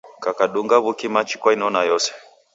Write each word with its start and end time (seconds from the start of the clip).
Kukadunga 0.23 0.75
w'uki 0.83 1.07
machi 1.13 1.35
kwainona 1.41 1.79
yose. 1.89 2.09